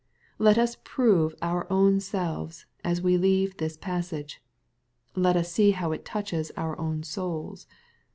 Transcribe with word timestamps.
Let 0.39 0.57
us 0.57 0.77
prove 0.83 1.35
our 1.43 1.71
own 1.71 1.99
selves, 1.99 2.65
as 2.83 3.03
we 3.03 3.17
leave 3.19 3.57
the 3.57 3.67
passaga 3.79 4.39
Let 5.15 5.35
us 5.37 5.51
see 5.51 5.73
how 5.77 5.91
it 5.91 6.05
touches 6.05 6.51
our 6.57 6.75
own 6.79 7.03
souls. 7.03 7.67